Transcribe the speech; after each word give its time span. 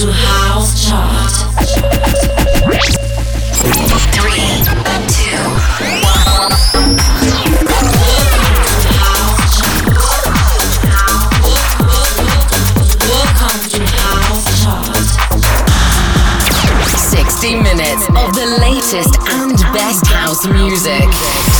too 0.00 0.10
high. 0.10 0.39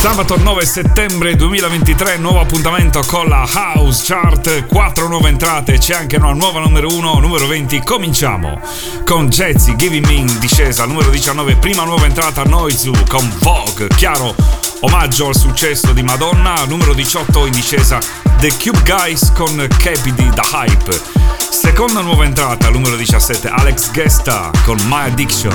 Sabato 0.01 0.35
9 0.35 0.65
settembre 0.65 1.35
2023, 1.35 2.17
nuovo 2.17 2.39
appuntamento 2.39 3.03
con 3.05 3.29
la 3.29 3.45
House 3.47 4.01
Chart, 4.03 4.65
4 4.65 5.07
nuove 5.07 5.29
entrate, 5.29 5.77
c'è 5.77 5.93
anche 5.93 6.15
una 6.15 6.33
nuova 6.33 6.59
numero 6.59 6.87
1, 6.87 7.19
numero 7.19 7.45
20. 7.45 7.83
Cominciamo 7.83 8.59
con 9.05 9.29
Jazzy 9.29 9.75
Giving 9.75 10.07
Me 10.07 10.13
in 10.13 10.39
discesa, 10.39 10.85
numero 10.85 11.11
19, 11.11 11.57
prima 11.57 11.83
nuova 11.83 12.07
entrata 12.07 12.41
Noizu 12.41 12.91
con 13.07 13.31
Vogue, 13.41 13.89
chiaro 13.95 14.33
omaggio 14.79 15.27
al 15.27 15.35
successo 15.35 15.93
di 15.93 16.01
Madonna, 16.01 16.65
numero 16.65 16.95
18 16.95 17.45
in 17.45 17.51
discesa 17.51 17.99
The 18.39 18.51
Cube 18.57 18.81
Guys 18.83 19.31
con 19.33 19.55
Capidi 19.77 20.31
The 20.33 20.41
Hype. 20.51 21.40
Seconda 21.51 21.99
nuova 21.99 22.23
entrata, 22.23 22.69
numero 22.69 22.95
17, 22.95 23.49
Alex 23.49 23.91
Gesta 23.91 24.49
con 24.63 24.77
My 24.87 25.09
Addiction. 25.11 25.53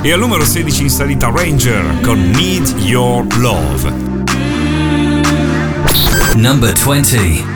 E 0.00 0.10
al 0.10 0.18
numero 0.18 0.42
16 0.42 0.82
in 0.82 0.88
salita 0.88 1.28
Ranger 1.28 2.00
con 2.00 2.18
Need 2.30 2.78
Your 2.78 3.26
Love. 3.36 3.92
Number 6.34 6.72
20. 6.72 7.53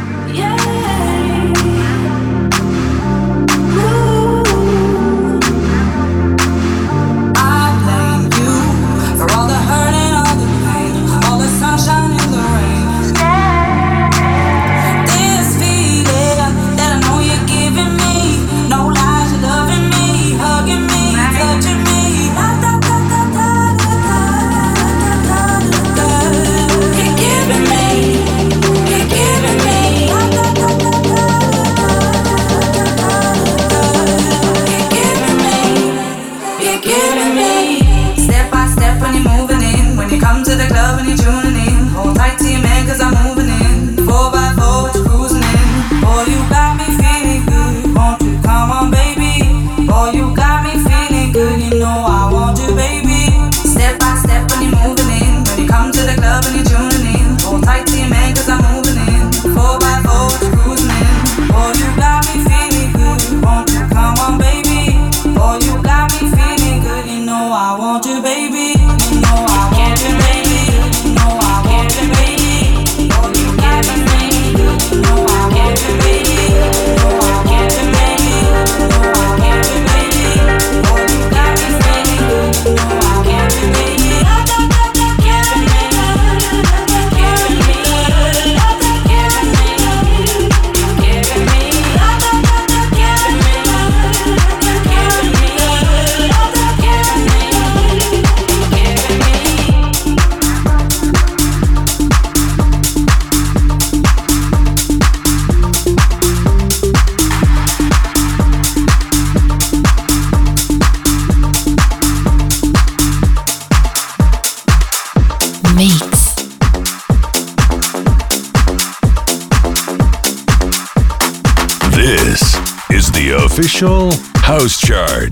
Official 123.80 124.10
house 124.38 124.80
chart. 124.80 125.30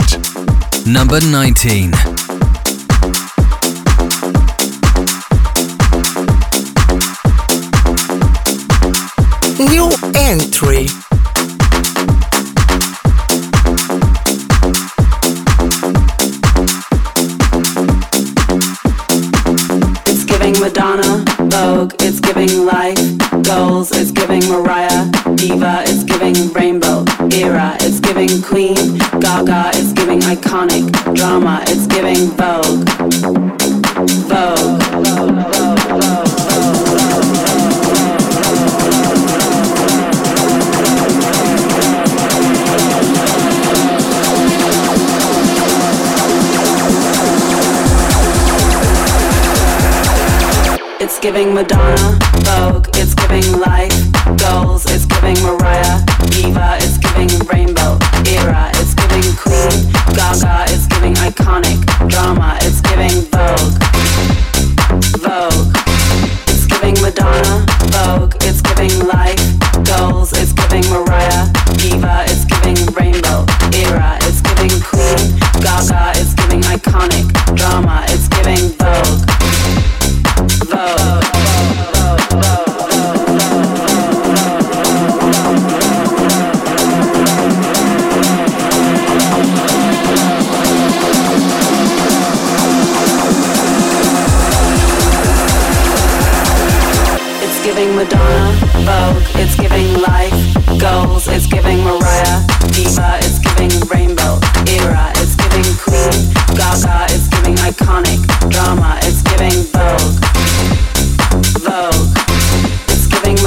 Number 0.86 1.20
19. 1.20 1.90
New 9.68 9.90
entry. 10.14 10.95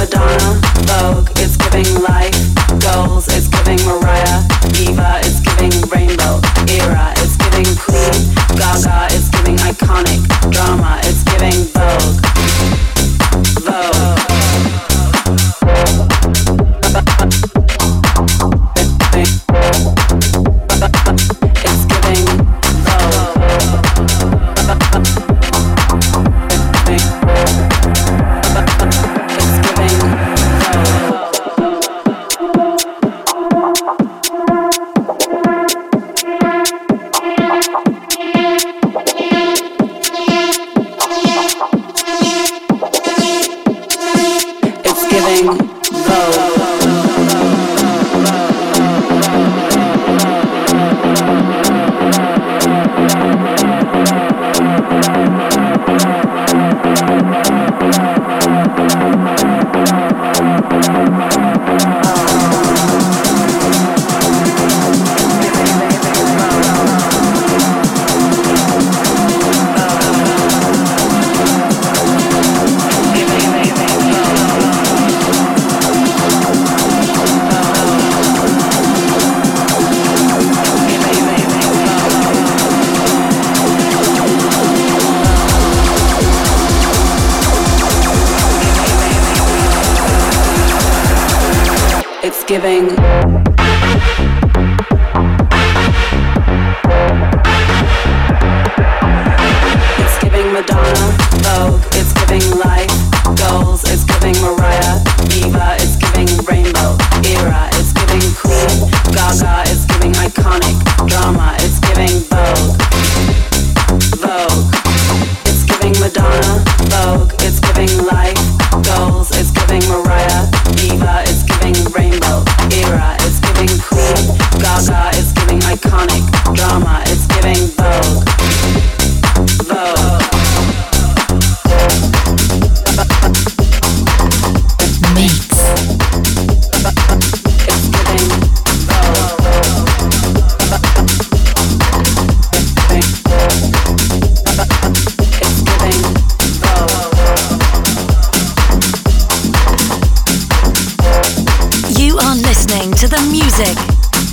Madonna. 0.00 0.59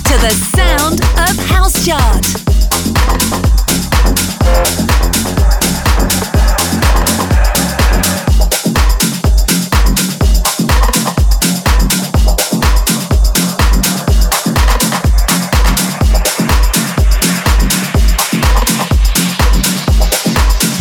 To 0.08 0.14
the 0.14 0.30
sound 0.56 1.02
of 1.18 1.36
House 1.50 1.84
Chart. 1.84 2.24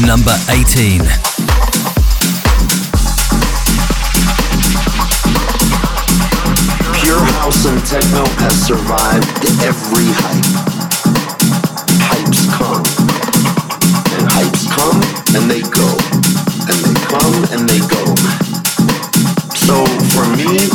Number 0.08 0.38
18. 0.50 1.37
And 7.68 7.84
techno 7.86 8.24
has 8.40 8.56
survived 8.66 9.28
every 9.60 10.08
hype. 10.24 10.52
Hypes 12.08 12.48
come, 12.56 12.84
and 14.16 14.24
hypes 14.24 14.64
come, 14.72 15.00
and 15.36 15.52
they 15.52 15.62
go, 15.68 15.88
and 16.72 16.78
they 16.80 16.96
come, 17.12 17.36
and 17.52 17.68
they 17.68 17.82
go. 17.92 18.04
So 19.52 19.84
for 20.16 20.26
me, 20.40 20.72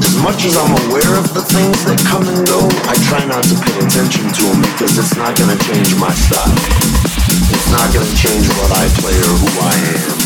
as 0.00 0.16
much 0.24 0.48
as 0.48 0.56
I'm 0.56 0.72
aware 0.88 1.14
of 1.20 1.32
the 1.34 1.44
things 1.44 1.84
that 1.84 2.00
come 2.08 2.24
and 2.24 2.46
go, 2.48 2.64
I 2.88 2.96
try 3.04 3.24
not 3.28 3.44
to 3.44 3.56
pay 3.60 3.76
attention 3.84 4.24
to 4.32 4.42
them 4.48 4.60
because 4.72 4.96
it's 4.96 5.16
not 5.16 5.36
gonna 5.36 5.58
change 5.68 5.92
my 6.00 6.12
style. 6.16 6.56
It's 7.52 7.68
not 7.70 7.92
gonna 7.92 8.16
change 8.16 8.48
what 8.56 8.72
I 8.72 8.88
play 9.00 9.16
or 9.20 9.36
who 9.36 9.50
I 9.60 9.74
am. 10.00 10.17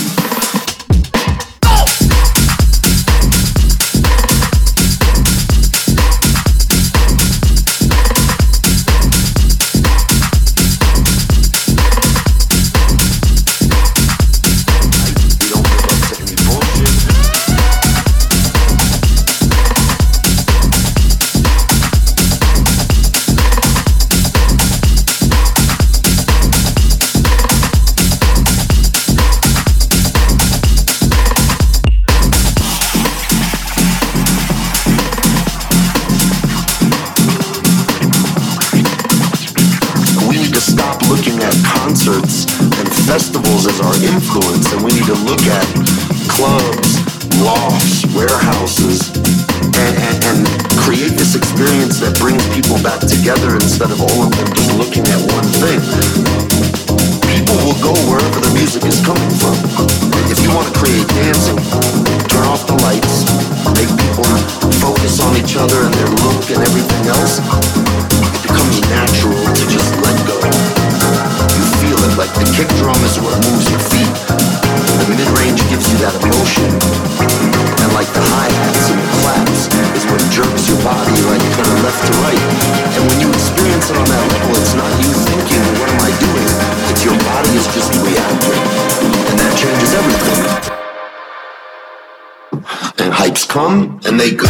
come 93.40 94.00
and 94.04 94.20
they 94.20 94.32
go. 94.32 94.44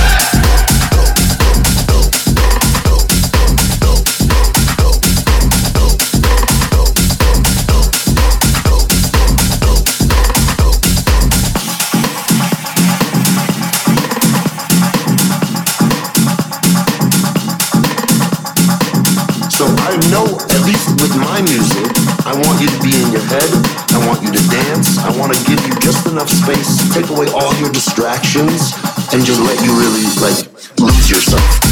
So 19.48 19.66
I 19.66 19.96
know, 20.10 20.26
at 20.50 20.62
least 20.66 20.88
with 21.00 21.14
my 21.16 21.40
music, 21.42 21.86
I 22.26 22.32
want 22.34 22.60
you 22.60 22.68
to 22.68 22.80
be 22.82 23.02
in 23.02 23.12
your 23.12 23.22
head 23.22 23.81
want 24.12 24.24
you 24.24 24.32
to 24.32 24.48
dance. 24.48 24.98
I 24.98 25.16
want 25.18 25.32
to 25.32 25.40
give 25.44 25.66
you 25.66 25.72
just 25.80 26.06
enough 26.06 26.28
space, 26.28 26.92
take 26.92 27.08
away 27.08 27.28
all 27.32 27.54
your 27.56 27.70
distractions, 27.72 28.72
and 29.12 29.24
just 29.24 29.40
let 29.40 29.58
you 29.64 29.72
really 29.72 30.04
like 30.20 30.78
lose 30.78 31.08
yourself. 31.08 31.71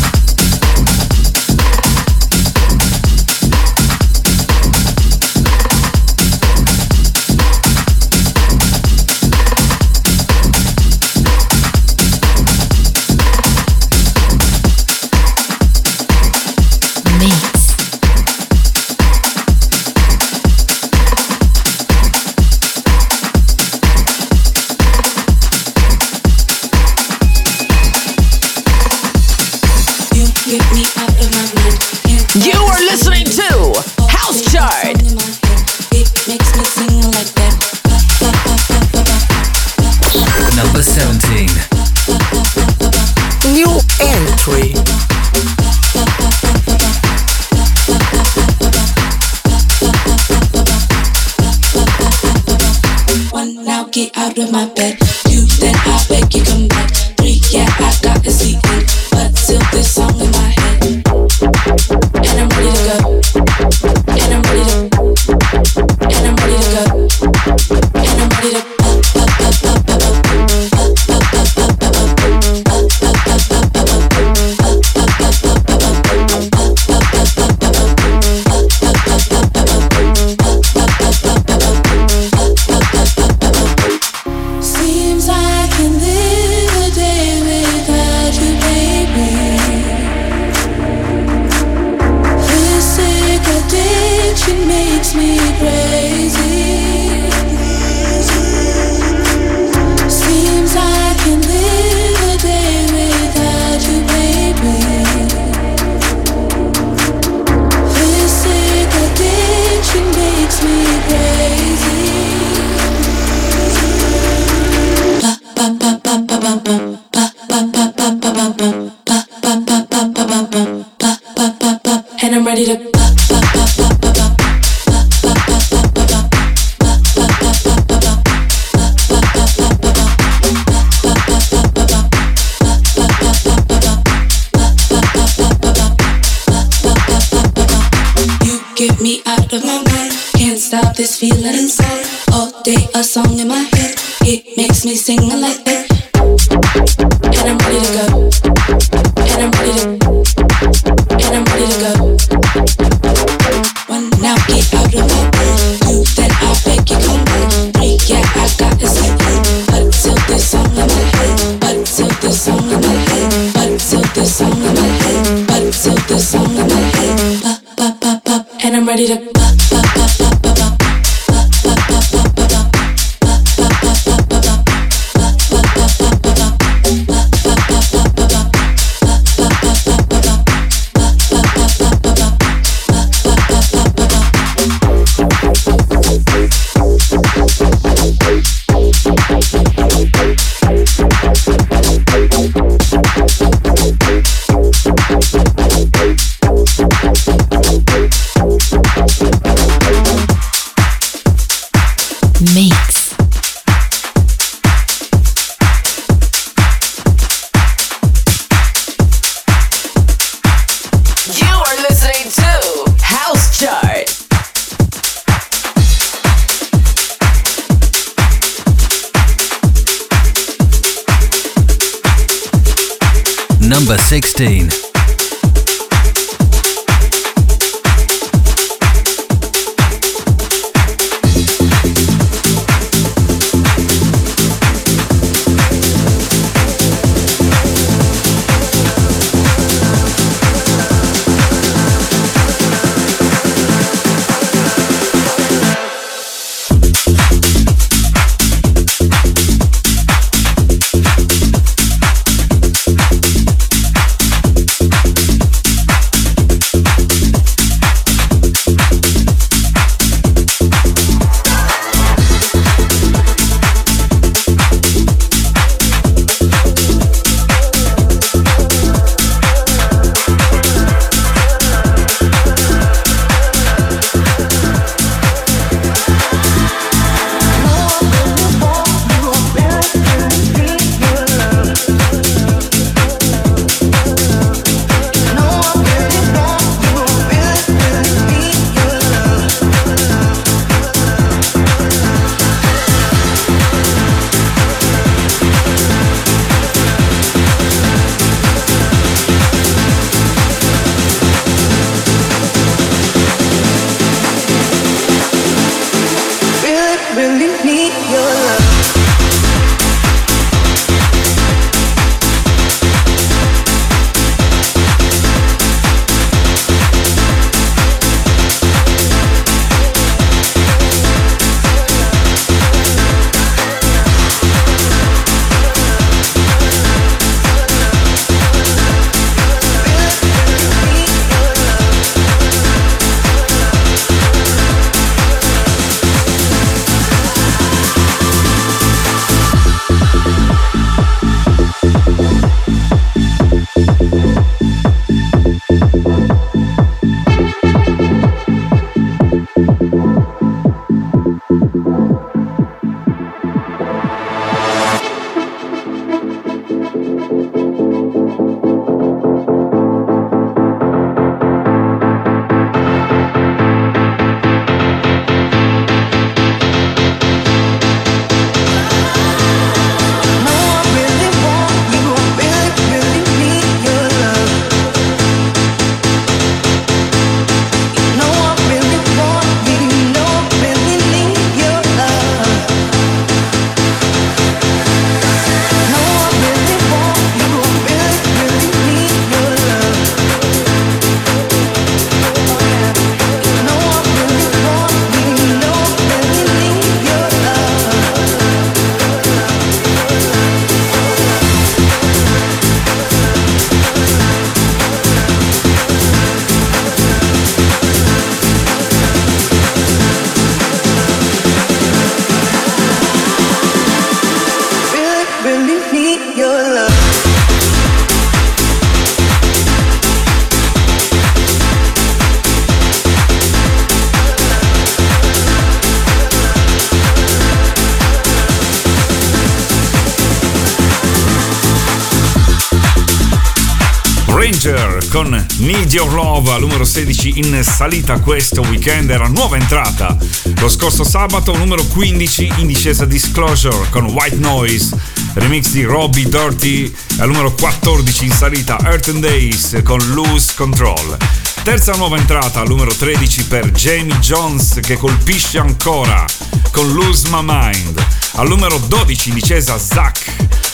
Con 435.11 435.47
Need 435.59 435.93
Your 435.93 436.13
Love 436.13 436.59
numero 436.59 436.85
16 436.85 437.39
in 437.39 437.63
salita 437.65 438.21
questo 438.21 438.61
weekend 438.63 439.11
era 439.11 439.27
nuova 439.27 439.57
entrata. 439.57 440.17
Lo 440.59 440.69
scorso 440.69 441.05
sabato 441.05 441.57
numero 441.57 441.85
15 441.85 442.53
in 442.59 442.67
discesa 442.67 443.05
Disclosure 443.05 443.89
con 443.91 444.05
White 444.05 444.37
Noise, 444.37 444.97
remix 445.35 445.71
di 445.71 445.83
Robbie 445.83 446.29
Dirty 446.29 446.93
al 447.19 447.29
numero 447.29 447.53
14 447.53 448.25
in 448.25 448.33
salita 448.33 448.79
Earth 448.85 449.09
and 449.09 449.21
Days 449.21 449.81
con 449.83 449.99
Loose 450.13 450.53
Control. 450.55 451.17
Terza 451.63 451.93
nuova 451.95 452.17
entrata 452.17 452.63
numero 452.63 452.95
13 452.95 453.45
per 453.45 453.71
Jamie 453.73 454.19
Jones 454.19 454.79
che 454.81 454.97
colpisce 454.97 455.59
ancora 455.59 456.25
con 456.71 456.93
Lose 456.93 457.29
My 457.31 457.43
Mind. 457.43 458.20
Al 458.35 458.49
numero 458.49 458.79
12 458.79 459.29
in 459.29 459.35
discesa 459.35 459.79
Zach 459.79 460.19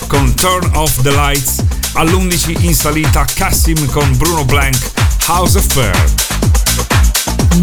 con 0.06 0.34
Turn 0.34 0.70
Off 0.74 1.00
the 1.02 1.10
Lights 1.10 1.64
all'11 1.94 2.62
in 2.64 2.74
salita 2.74 3.24
Cassim 3.34 3.86
con 3.86 4.16
Bruno 4.16 4.44
Blank 4.44 4.76
House 5.26 5.56
of 5.56 5.64
Fair. 5.66 5.96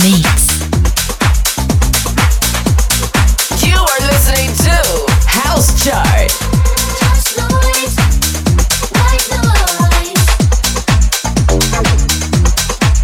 Mix. 0.01 0.45
You 3.61 3.77
are 3.77 4.05
listening 4.07 4.51
to 4.57 5.05
House 5.25 5.73
Chart. 5.83 6.31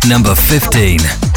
Number 0.05 0.33
15. 0.33 1.28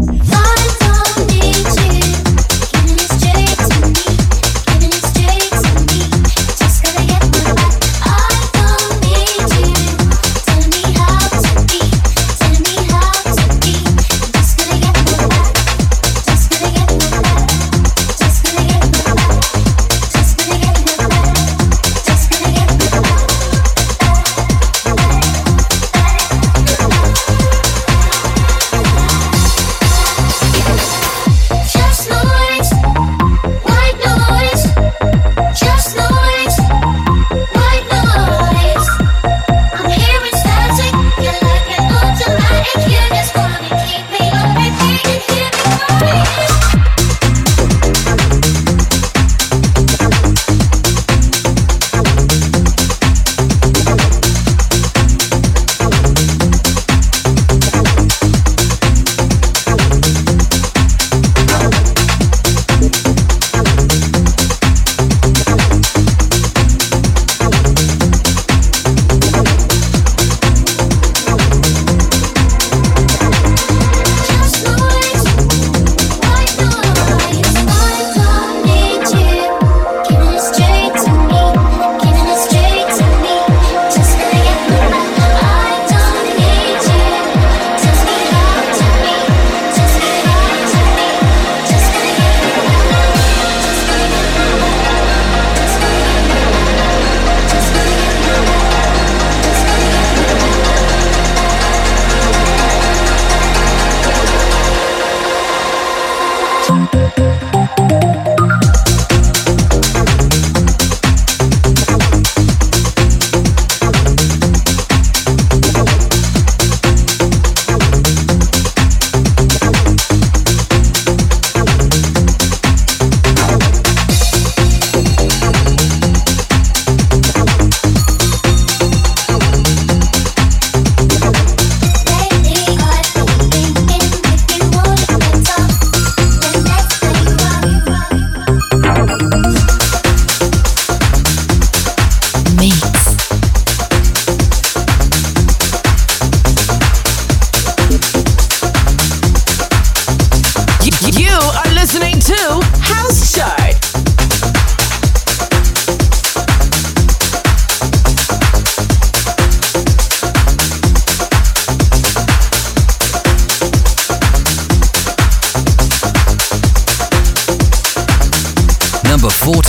Yeah. 0.00 0.39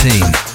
Team. 0.02 0.51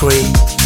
free. 0.00 0.59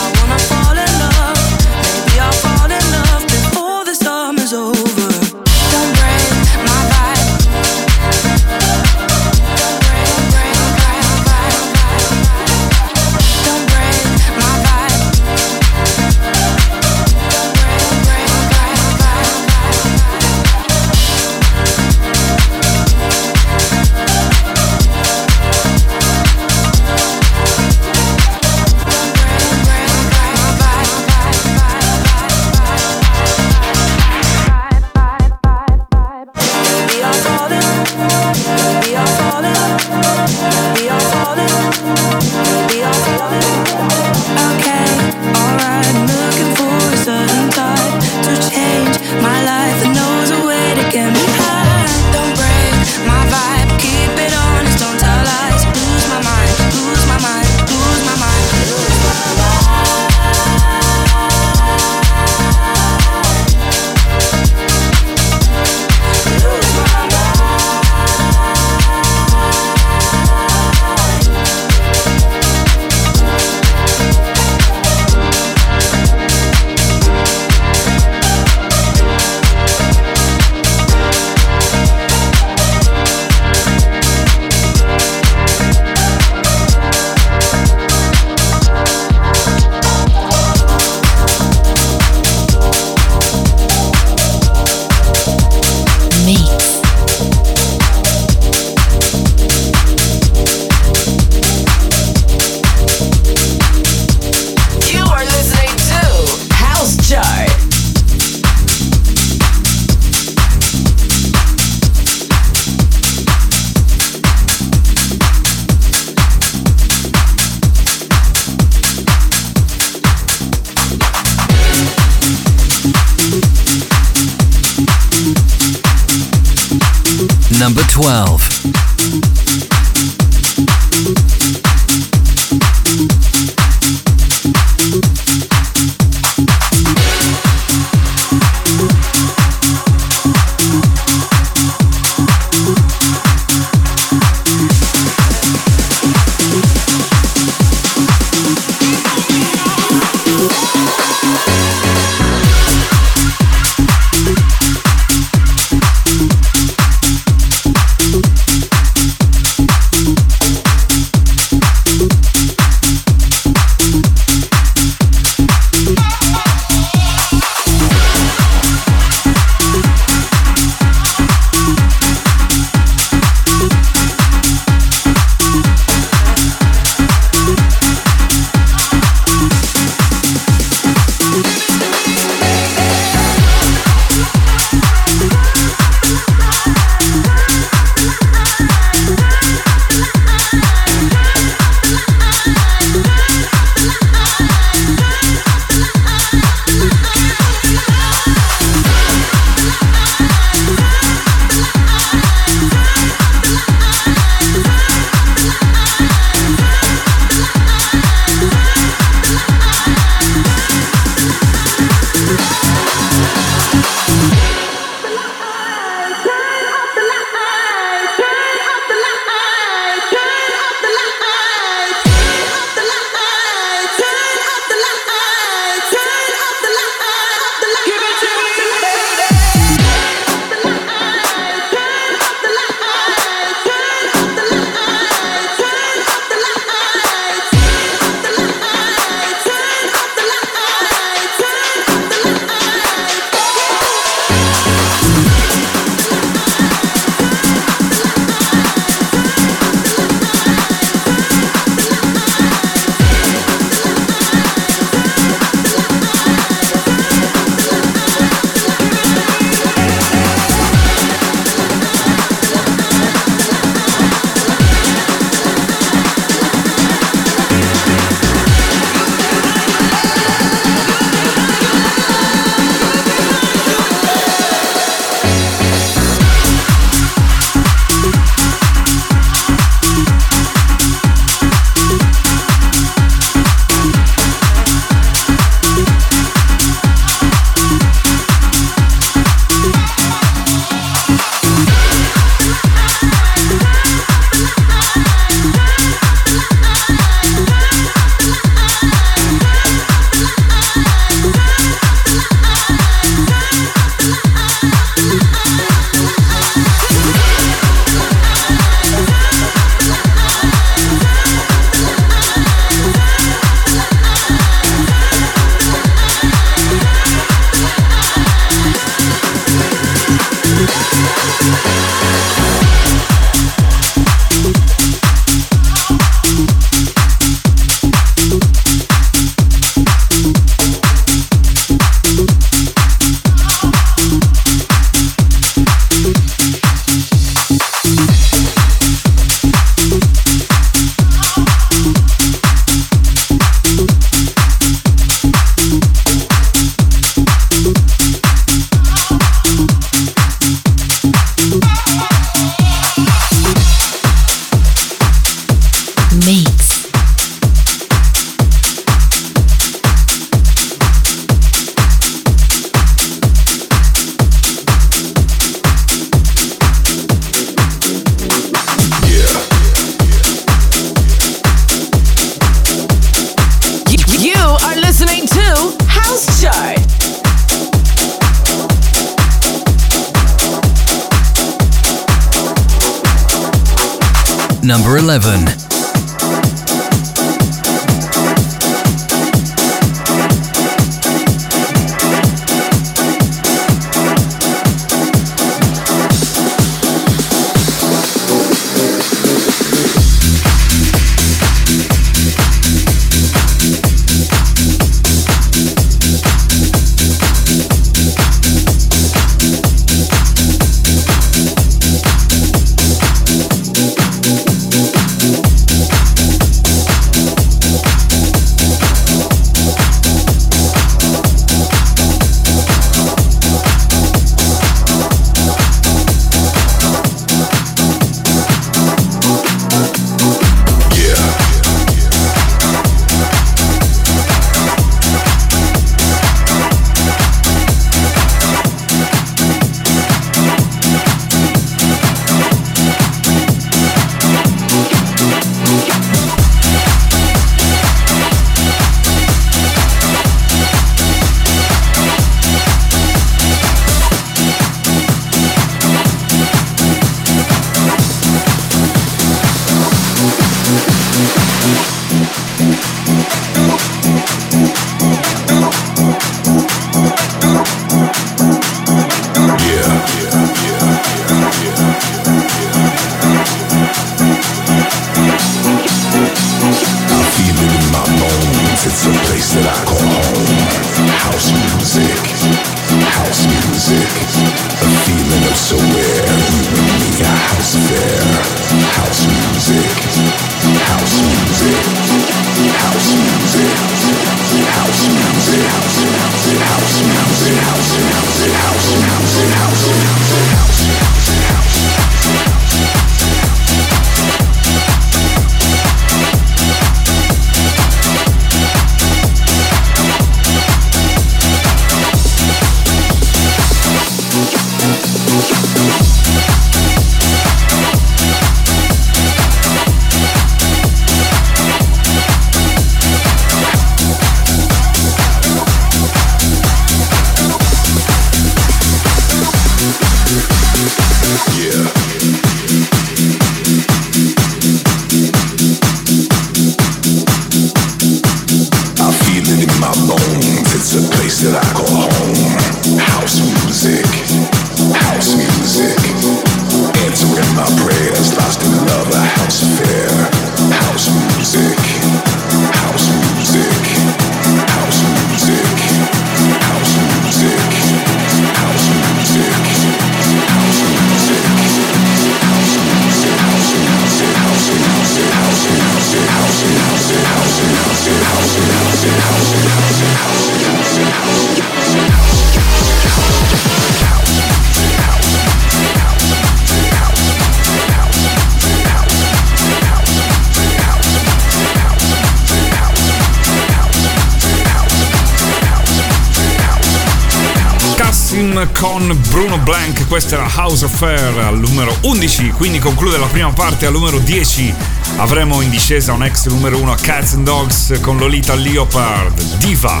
Con 588.80 589.18
Bruno 589.30 589.58
Blank, 589.58 590.06
questa 590.06 590.36
era 590.36 590.48
House 590.48 590.84
Affair 590.84 591.38
al 591.38 591.58
numero 591.58 591.96
11, 592.02 592.50
quindi 592.50 592.78
conclude 592.78 593.16
la 593.16 593.26
prima 593.26 593.50
parte 593.52 593.86
al 593.86 593.92
numero 593.92 594.18
10. 594.18 594.74
Avremo 595.16 595.62
in 595.62 595.70
discesa 595.70 596.12
un 596.12 596.22
ex 596.22 596.46
numero 596.48 596.78
1 596.78 596.94
Cats 597.00 597.34
and 597.34 597.44
Dogs 597.44 597.98
con 598.00 598.18
Lolita 598.18 598.54
Leopard, 598.54 599.40
Diva. 599.58 600.00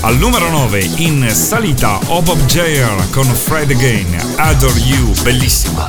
Al 0.00 0.16
numero 0.16 0.48
9 0.48 0.90
in 0.96 1.28
salita 1.32 1.98
Obob 2.06 2.38
Jair 2.46 3.10
con 3.10 3.26
Fred 3.26 3.70
Again, 3.70 4.16
Adore 4.36 4.78
You, 4.80 5.12
bellissima. 5.22 5.86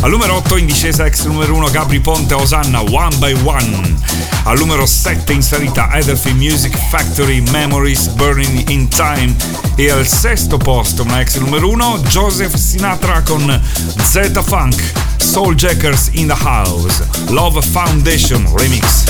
Al 0.00 0.10
numero 0.10 0.36
8 0.36 0.56
in 0.56 0.66
discesa 0.66 1.04
ex 1.04 1.24
numero 1.24 1.54
1 1.54 1.70
Gabri 1.70 2.00
Ponte 2.00 2.34
Osanna 2.34 2.80
One 2.80 3.16
by 3.16 3.32
One. 3.42 3.96
Al 4.44 4.58
numero 4.58 4.86
7 4.86 5.32
in 5.32 5.42
salita 5.42 5.90
Edelphi 5.92 6.32
Music 6.32 6.76
Factory 6.88 7.40
Memories 7.50 8.08
Burning 8.08 8.70
in 8.70 8.88
Time. 8.88 9.63
E 9.76 9.90
al 9.90 10.06
sesto 10.06 10.56
posto, 10.56 11.02
una 11.02 11.20
ex 11.20 11.36
numero 11.38 11.68
1, 11.68 12.02
Joseph 12.08 12.54
Sinatra 12.54 13.22
con 13.22 13.60
Z 14.00 14.40
Funk, 14.42 14.80
Soul 15.16 15.56
Jackers 15.56 16.10
in 16.12 16.28
the 16.28 16.34
House, 16.34 17.02
Love 17.30 17.60
Foundation 17.60 18.46
Remix. 18.54 19.04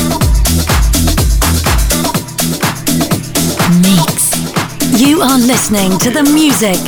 Mix. 3.83 4.31
You 4.99 5.21
are 5.21 5.39
listening 5.39 5.99
to 5.99 6.11
the 6.11 6.23
music, 6.33 6.79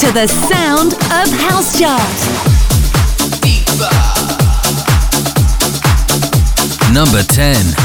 to 0.00 0.10
the 0.12 0.26
sound 0.26 0.92
of 0.92 1.30
House 1.48 1.78
Chart. 1.78 2.02
Number 6.92 7.22
10. 7.22 7.81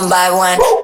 One 0.00 0.10
by 0.10 0.28
one. 0.30 0.83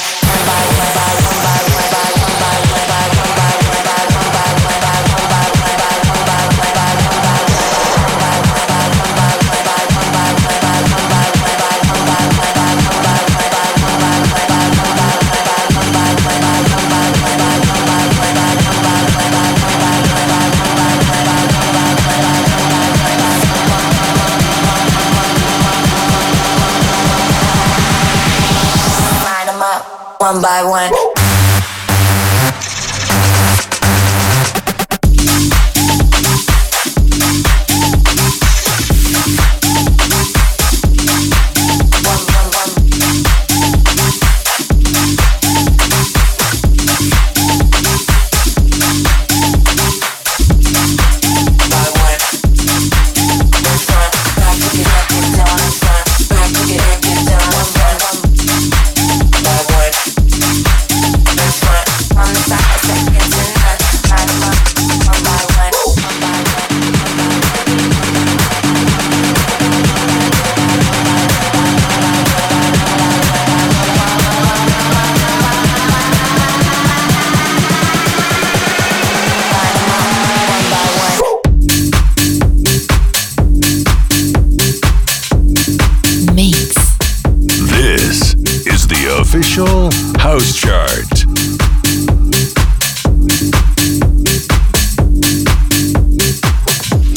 By 30.41 30.63
one. 30.63 30.90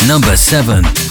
number 0.07 0.37
7 0.37 1.04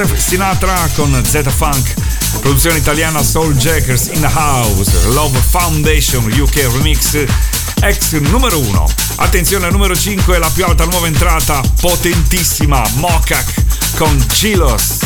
Joseph 0.00 0.18
Sinatra 0.18 0.88
con 0.94 1.22
Z 1.22 1.42
Funk, 1.50 1.92
produzione 2.40 2.78
italiana 2.78 3.22
Soul 3.22 3.54
Jackers 3.54 4.06
in 4.06 4.20
the 4.22 4.30
House, 4.32 4.90
Love 5.08 5.38
Foundation 5.38 6.24
UK 6.24 6.70
Remix, 6.72 7.22
ex 7.82 8.12
numero 8.12 8.58
1. 8.60 8.88
Attenzione 9.16 9.66
al 9.66 9.72
numero 9.72 9.94
5, 9.94 10.38
la 10.38 10.48
più 10.48 10.64
alta 10.64 10.86
nuova 10.86 11.06
entrata, 11.06 11.60
potentissima, 11.82 12.82
Mokak 12.94 13.96
con 13.98 14.24
Gilos. 14.32 15.00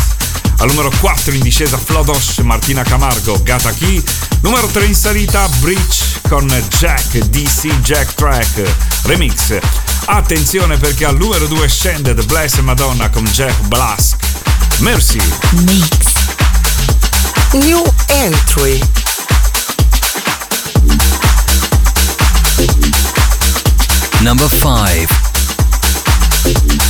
Al 0.59 0.68
numero 0.68 0.92
4 1.01 1.32
in 1.32 1.40
discesa 1.40 1.76
Flodosh, 1.76 2.38
Martina 2.38 2.84
Camargo, 2.84 3.42
Gata 3.42 3.72
Key. 3.72 4.01
Numero 4.42 4.68
3 4.68 4.84
in 4.84 4.95
salita, 4.95 5.49
Breach 5.59 6.20
con 6.28 6.47
Jack, 6.78 7.18
DC 7.18 7.80
Jack 7.80 8.14
Track, 8.14 8.62
remix. 9.07 9.59
Attenzione 10.05 10.76
perché 10.76 11.05
al 11.05 11.16
numero 11.16 11.47
2 11.47 11.68
scende 11.68 12.14
The 12.14 12.22
Blessed 12.22 12.61
Madonna 12.61 13.11
con 13.11 13.24
Jeff 13.24 13.59
Blask. 13.62 14.24
Merci. 14.81 15.18
Mix. 15.64 16.14
New 17.55 17.85
entry. 18.11 18.81
Number 24.22 24.49
5. 24.49 26.84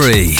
free. 0.00 0.39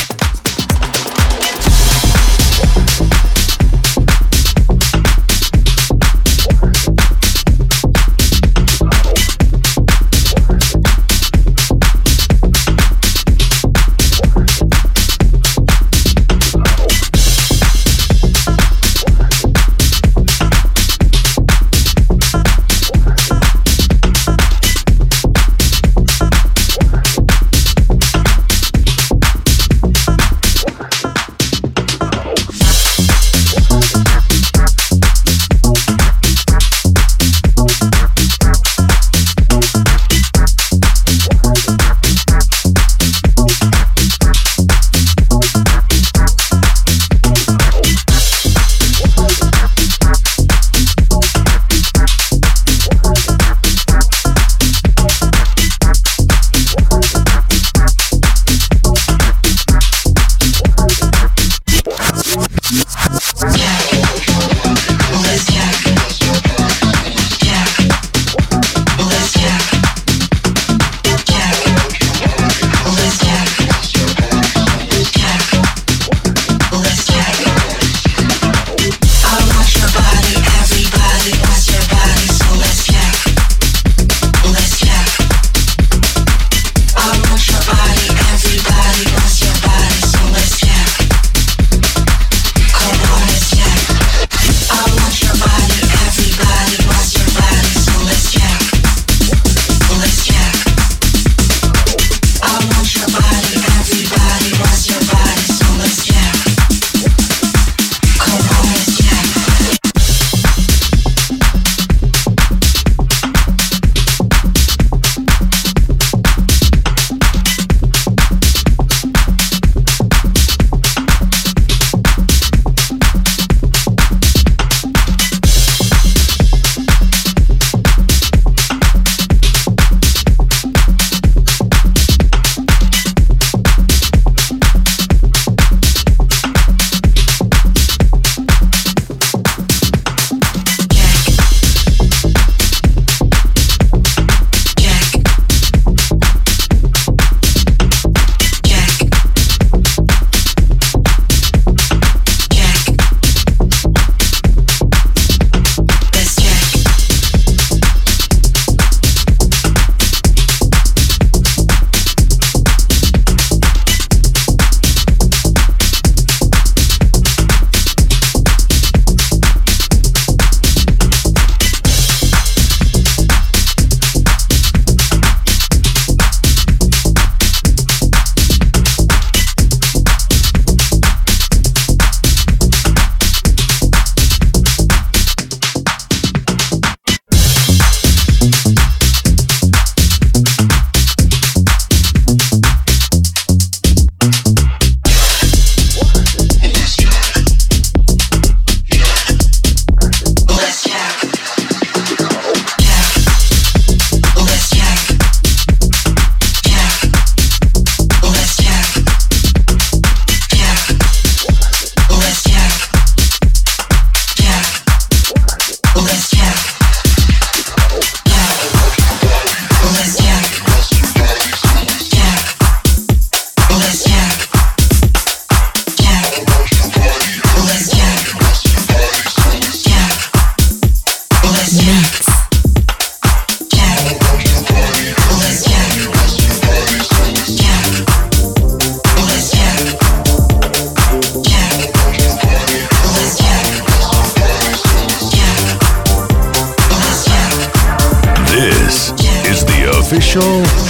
Official 250.13 250.43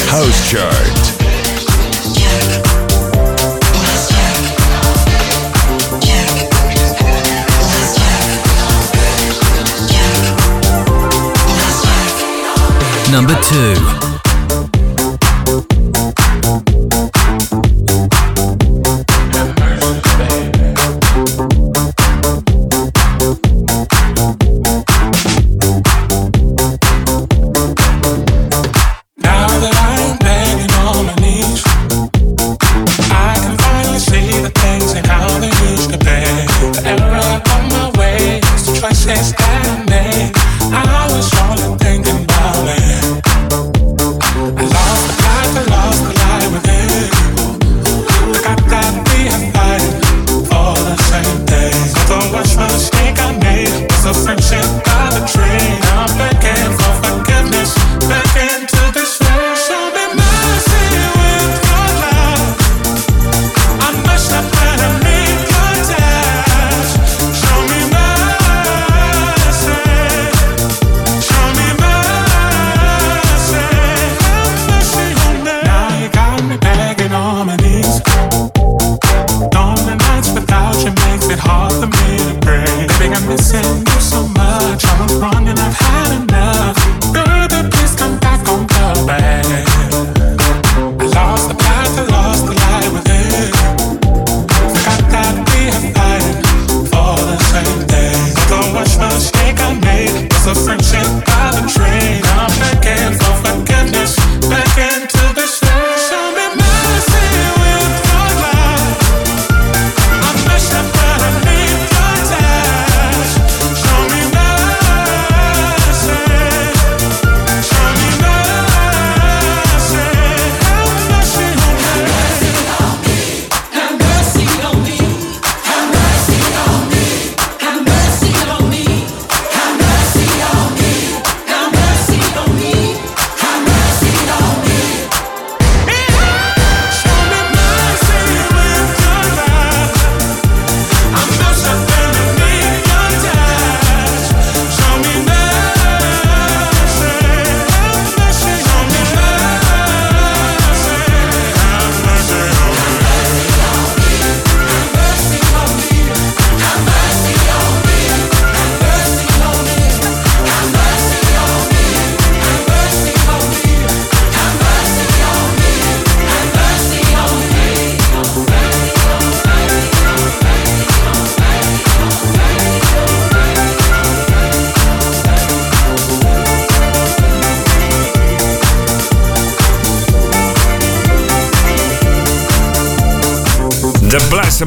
House 0.09 0.51
Chart. 0.51 1.10
Number 13.12 13.34
two. 13.42 13.99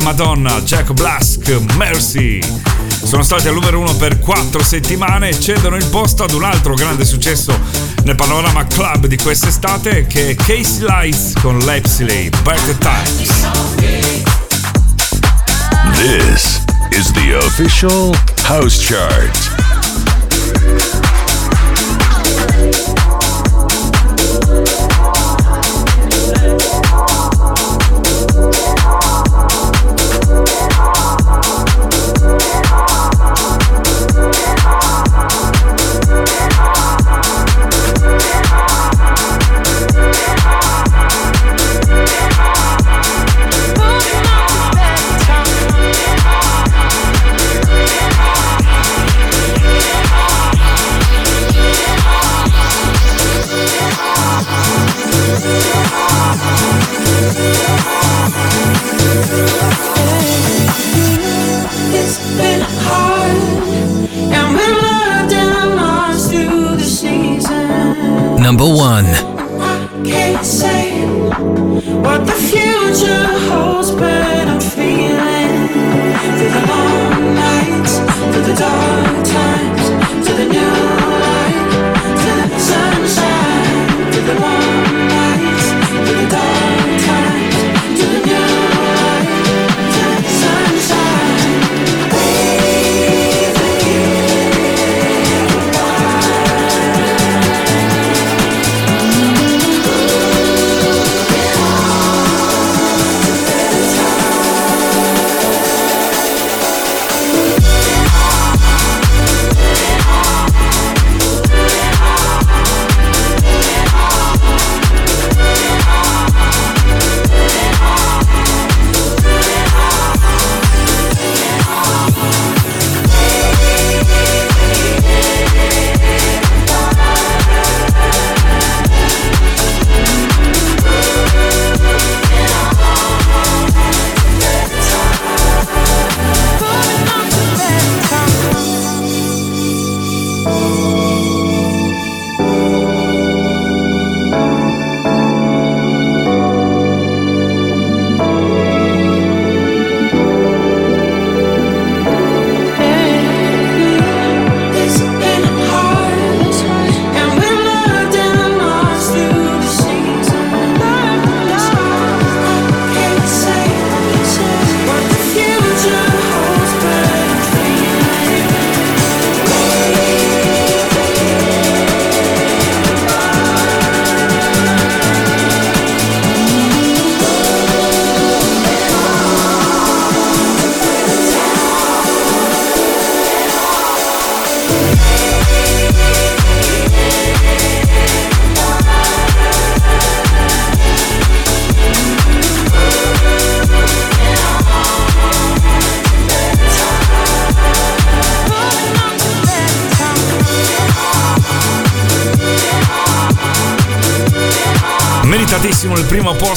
Madonna, 0.03 0.61
Jack 0.61 0.91
Blask, 0.91 1.47
Mercy. 1.77 2.39
Sono 3.03 3.23
stati 3.23 3.47
al 3.47 3.53
numero 3.53 3.80
uno 3.80 3.95
per 3.95 4.19
quattro 4.19 4.61
settimane 4.61 5.30
e 5.30 5.39
cedono 5.39 5.77
il 5.77 5.85
posto 5.85 6.23
ad 6.23 6.34
un 6.34 6.43
altro 6.43 6.73
grande 6.73 7.05
successo 7.05 7.57
nel 8.03 8.15
panorama 8.15 8.65
club 8.67 9.07
di 9.07 9.17
quest'estate 9.17 10.05
che 10.05 10.31
è 10.31 10.35
Casey 10.35 10.85
Lights 10.85 11.34
con 11.41 11.57
Lepsley, 11.59 12.30
Better 12.43 12.75
Times. 12.75 13.30
This 15.95 16.61
is 16.91 17.11
the 17.13 17.38
official 17.38 18.13
House 18.45 18.77
Chart. 18.85 19.53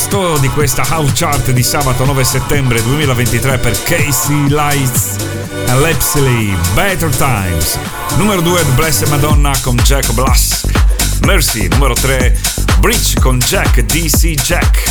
Posto 0.06 0.38
di 0.38 0.48
questa 0.48 0.84
house 0.84 1.12
chart 1.14 1.50
di 1.50 1.62
sabato 1.62 2.04
9 2.04 2.22
settembre 2.22 2.82
2023 2.82 3.58
per 3.58 3.82
Casey 3.82 4.48
Lights 4.48 5.16
e 5.66 5.74
Lepsley, 5.74 6.56
Better 6.74 7.14
Times. 7.14 7.78
Numero 8.16 8.40
2 8.40 8.64
The 8.64 8.70
Blessed 8.72 9.08
Madonna 9.08 9.52
con 9.62 9.76
Jack 9.76 10.12
Blass. 10.12 10.64
Mercy, 11.24 11.68
numero 11.68 11.94
3 11.94 12.38
Bridge 12.78 13.20
con 13.20 13.38
Jack 13.38 13.80
DC 13.80 14.34
Jack. 14.40 14.82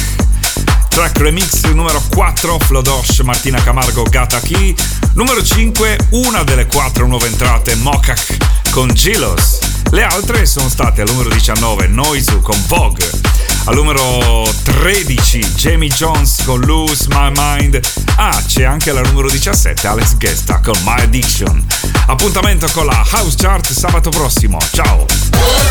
Track 0.90 1.18
remix 1.20 1.64
numero 1.72 2.02
4 2.10 2.60
Flodosh 2.60 3.20
Martina 3.20 3.62
Camargo 3.62 4.04
Gata 4.04 4.40
Key. 4.40 4.76
Numero 5.14 5.42
5 5.42 5.98
una 6.12 6.44
delle 6.44 6.66
quattro 6.68 7.08
nuove 7.08 7.28
entrate 7.28 7.76
Mokak 7.76 8.70
con 8.72 8.90
Gilos. 8.90 9.60
Le 9.92 10.04
altre 10.04 10.46
sono 10.46 10.68
state 10.68 11.02
al 11.02 11.08
numero 11.10 11.30
19 11.30 11.88
Noizu 11.88 12.42
con 12.42 12.62
Vogue. 12.68 13.25
Al 13.68 13.76
numero 13.76 14.48
13 14.64 15.40
Jamie 15.56 15.90
Jones 15.90 16.44
con 16.46 16.62
Lose 16.62 17.08
My 17.10 17.32
Mind. 17.36 17.80
Ah, 18.16 18.40
c'è 18.46 18.64
anche 18.64 18.92
la 18.92 19.02
numero 19.02 19.30
17 19.30 19.88
Alex 19.88 20.18
Gesta 20.18 20.60
con 20.64 20.76
My 20.84 21.02
Addiction. 21.02 21.66
Appuntamento 22.08 22.68
con 22.74 22.86
la 22.86 23.04
House 23.04 23.36
Chart 23.38 23.68
sabato 23.72 24.12
prossimo. 24.12 24.60
Ciao! 24.72 25.65